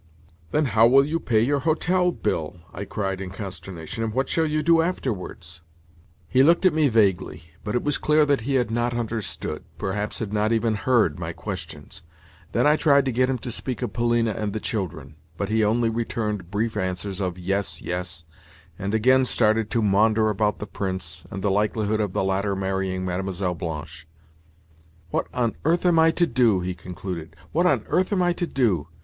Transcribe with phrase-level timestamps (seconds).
[0.49, 4.03] "Then how will you pay your hotel bill?" I cried in consternation.
[4.03, 5.61] "And what shall you do afterwards?"
[6.27, 10.33] He looked at me vaguely, but it was clear that he had not understood—perhaps had
[10.33, 12.01] not even heard—my questions.
[12.51, 15.63] Then I tried to get him to speak of Polina and the children, but he
[15.63, 18.25] only returned brief answers of "Yes, yes,"
[18.79, 23.05] and again started to maunder about the Prince, and the likelihood of the latter marrying
[23.05, 23.53] Mlle.
[23.53, 24.07] Blanche.
[25.11, 27.35] "What on earth am I to do?" he concluded.
[27.51, 28.87] "What on earth am I to do?